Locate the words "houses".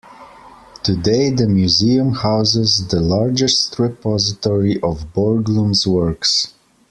2.13-2.87